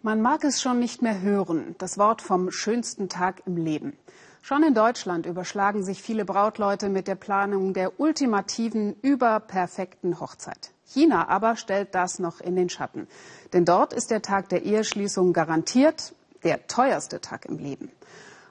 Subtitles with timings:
[0.00, 3.96] Man mag es schon nicht mehr hören, das Wort vom schönsten Tag im Leben.
[4.42, 10.70] Schon in Deutschland überschlagen sich viele Brautleute mit der Planung der ultimativen, überperfekten Hochzeit.
[10.86, 13.08] China aber stellt das noch in den Schatten.
[13.52, 17.90] Denn dort ist der Tag der Eheschließung garantiert der teuerste Tag im Leben.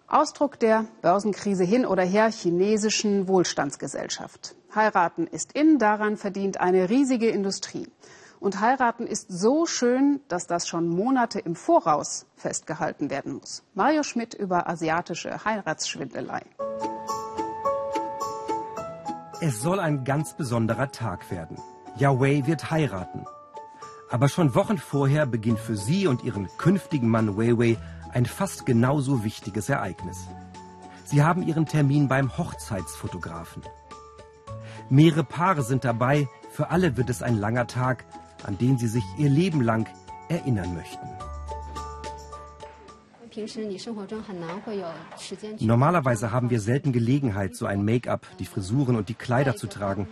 [0.05, 4.53] Ausdruck der Börsenkrise hin oder her chinesischen Wohlstandsgesellschaft.
[4.75, 7.87] Heiraten ist in, daran verdient eine riesige Industrie.
[8.39, 13.63] Und heiraten ist so schön, dass das schon Monate im Voraus festgehalten werden muss.
[13.73, 16.43] Mario Schmidt über asiatische Heiratsschwindelei.
[19.41, 21.57] Es soll ein ganz besonderer Tag werden.
[21.97, 23.25] Yahweh wird heiraten.
[24.09, 27.77] Aber schon Wochen vorher beginnt für sie und ihren künftigen Mann Weiwei
[28.13, 30.27] ein fast genauso wichtiges Ereignis.
[31.05, 33.63] Sie haben ihren Termin beim Hochzeitsfotografen.
[34.89, 38.05] Mehrere Paare sind dabei, für alle wird es ein langer Tag,
[38.47, 39.87] an den sie sich ihr Leben lang
[40.29, 41.07] erinnern möchten.
[45.59, 50.07] Normalerweise haben wir selten Gelegenheit, so ein Make-up, die Frisuren und die Kleider zu tragen.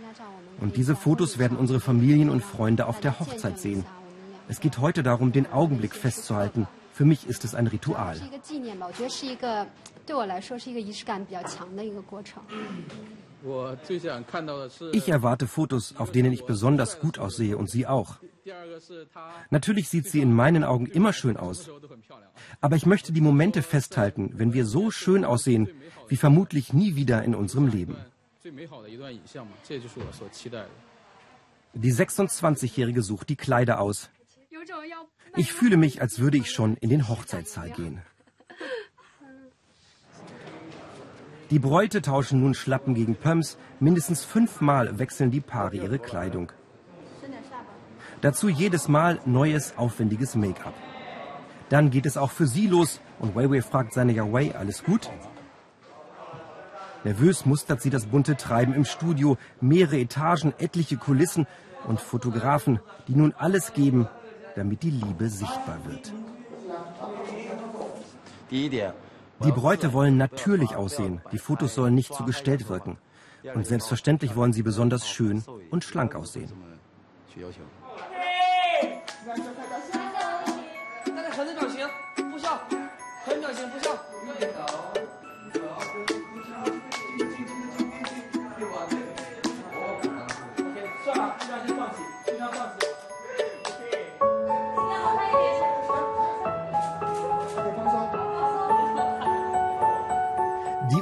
[0.60, 3.84] Und diese Fotos werden unsere Familien und Freunde auf der Hochzeit sehen.
[4.48, 6.68] Es geht heute darum, den Augenblick festzuhalten.
[6.92, 8.16] Für mich ist es ein Ritual.
[14.92, 18.16] Ich erwarte Fotos, auf denen ich besonders gut aussehe und sie auch.
[19.50, 21.70] Natürlich sieht sie in meinen Augen immer schön aus.
[22.60, 25.68] Aber ich möchte die Momente festhalten, wenn wir so schön aussehen,
[26.08, 27.96] wie vermutlich nie wieder in unserem Leben.
[31.74, 34.10] Die 26-Jährige sucht die Kleider aus.
[35.36, 38.00] Ich fühle mich, als würde ich schon in den Hochzeitssaal gehen.
[41.50, 43.56] Die Bräute tauschen nun Schlappen gegen Pumps.
[43.78, 46.50] Mindestens fünfmal wechseln die Paare ihre Kleidung.
[48.20, 50.74] Dazu jedes Mal neues, aufwendiges Make-up.
[51.68, 55.10] Dann geht es auch für sie los und Weiwei fragt seine Yahweh, alles gut?
[57.04, 61.46] Nervös mustert sie das bunte Treiben im Studio, mehrere Etagen, etliche Kulissen
[61.86, 64.08] und Fotografen, die nun alles geben,
[64.56, 66.12] damit die Liebe sichtbar wird.
[69.44, 71.20] Die Bräute wollen natürlich aussehen.
[71.32, 72.98] Die Fotos sollen nicht zu gestellt wirken.
[73.54, 76.52] Und selbstverständlich wollen sie besonders schön und schlank aussehen.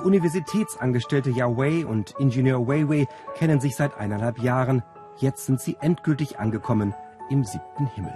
[0.00, 3.06] Universitätsangestellte Yahweh und Ingenieur Weiwei
[3.36, 4.82] kennen sich seit eineinhalb Jahren.
[5.18, 6.94] Jetzt sind sie endgültig angekommen
[7.30, 8.14] im siebten Himmel.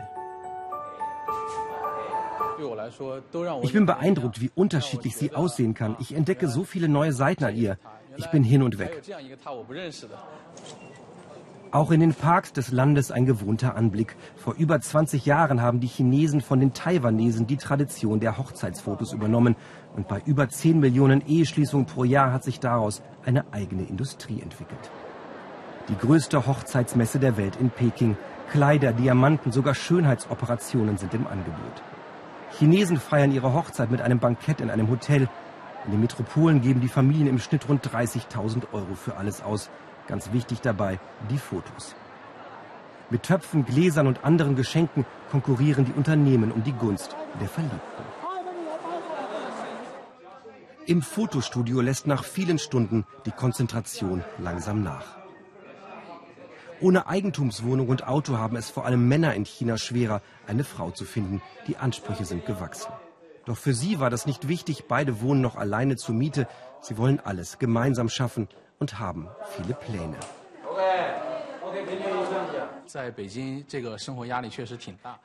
[3.62, 5.96] Ich bin beeindruckt, wie unterschiedlich sie aussehen kann.
[6.00, 7.78] Ich entdecke so viele neue Seiten an ihr.
[8.16, 9.02] Ich bin hin und weg.
[11.70, 14.16] Auch in den Parks des Landes ein gewohnter Anblick.
[14.36, 19.54] Vor über 20 Jahren haben die Chinesen von den Taiwanesen die Tradition der Hochzeitsfotos übernommen.
[19.94, 24.90] Und bei über 10 Millionen Eheschließungen pro Jahr hat sich daraus eine eigene Industrie entwickelt.
[25.90, 28.16] Die größte Hochzeitsmesse der Welt in Peking.
[28.50, 31.82] Kleider, Diamanten, sogar Schönheitsoperationen sind im Angebot.
[32.52, 35.28] Chinesen feiern ihre Hochzeit mit einem Bankett in einem Hotel.
[35.84, 39.68] In den Metropolen geben die Familien im Schnitt rund 30.000 Euro für alles aus.
[40.08, 40.98] Ganz wichtig dabei
[41.30, 41.94] die Fotos.
[43.10, 47.78] Mit Töpfen, Gläsern und anderen Geschenken konkurrieren die Unternehmen um die Gunst der Verliebten.
[50.86, 55.18] Im Fotostudio lässt nach vielen Stunden die Konzentration langsam nach.
[56.80, 61.04] Ohne Eigentumswohnung und Auto haben es vor allem Männer in China schwerer, eine Frau zu
[61.04, 61.42] finden.
[61.66, 62.92] Die Ansprüche sind gewachsen.
[63.44, 64.84] Doch für sie war das nicht wichtig.
[64.88, 66.46] Beide wohnen noch alleine zur Miete.
[66.80, 70.16] Sie wollen alles gemeinsam schaffen und haben viele Pläne.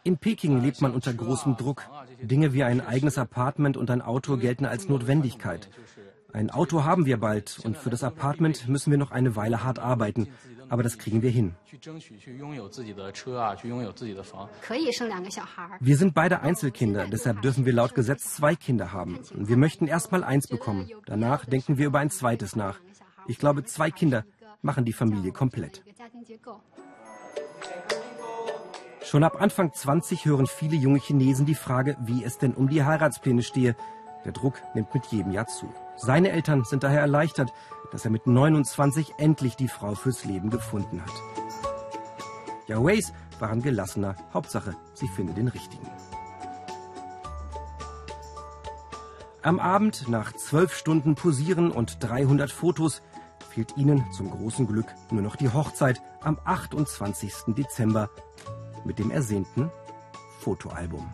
[0.03, 1.83] In Peking lebt man unter großem Druck.
[2.21, 5.69] Dinge wie ein eigenes Apartment und ein Auto gelten als Notwendigkeit.
[6.33, 9.77] Ein Auto haben wir bald und für das Apartment müssen wir noch eine Weile hart
[9.77, 10.29] arbeiten.
[10.67, 11.53] Aber das kriegen wir hin.
[15.79, 19.19] Wir sind beide Einzelkinder, deshalb dürfen wir laut Gesetz zwei Kinder haben.
[19.35, 20.89] Wir möchten erst mal eins bekommen.
[21.05, 22.79] Danach denken wir über ein zweites nach.
[23.27, 24.25] Ich glaube, zwei Kinder
[24.61, 25.83] machen die Familie komplett.
[29.03, 32.83] Schon ab Anfang 20 hören viele junge Chinesen die Frage, wie es denn um die
[32.83, 33.75] Heiratspläne stehe.
[34.25, 35.71] Der Druck nimmt mit jedem Jahr zu.
[35.97, 37.53] Seine Eltern sind daher erleichtert,
[37.91, 41.11] dass er mit 29 endlich die Frau fürs Leben gefunden hat.
[42.67, 44.15] Yahwehs waren gelassener.
[44.33, 45.87] Hauptsache, sie findet den richtigen.
[49.41, 53.01] Am Abend, nach zwölf Stunden Posieren und 300 Fotos,
[53.53, 57.55] fehlt ihnen zum großen Glück nur noch die Hochzeit am 28.
[57.55, 58.09] Dezember
[58.83, 59.71] mit dem ersehnten
[60.39, 61.07] Fotoalbum.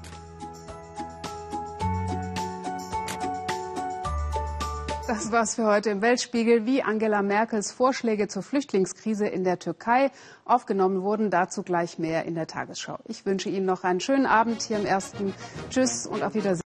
[5.07, 6.67] Das war's für heute im Weltspiegel.
[6.67, 10.11] Wie Angela Merkels Vorschläge zur Flüchtlingskrise in der Türkei
[10.45, 12.99] aufgenommen wurden, dazu gleich mehr in der Tagesschau.
[13.05, 15.33] Ich wünsche Ihnen noch einen schönen Abend hier im ersten.
[15.71, 16.68] Tschüss und auf Wiedersehen.